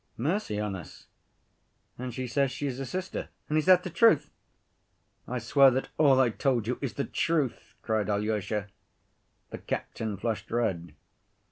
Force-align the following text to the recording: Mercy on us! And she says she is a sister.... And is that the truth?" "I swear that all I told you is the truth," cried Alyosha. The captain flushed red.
Mercy 0.17 0.59
on 0.59 0.75
us! 0.75 1.05
And 1.95 2.11
she 2.11 2.25
says 2.25 2.51
she 2.51 2.65
is 2.65 2.79
a 2.79 2.87
sister.... 2.87 3.29
And 3.47 3.55
is 3.59 3.67
that 3.67 3.83
the 3.83 3.91
truth?" 3.91 4.31
"I 5.27 5.37
swear 5.37 5.69
that 5.69 5.89
all 5.99 6.19
I 6.19 6.31
told 6.31 6.65
you 6.65 6.79
is 6.81 6.93
the 6.95 7.05
truth," 7.05 7.75
cried 7.83 8.09
Alyosha. 8.09 8.69
The 9.51 9.59
captain 9.59 10.17
flushed 10.17 10.49
red. 10.49 10.95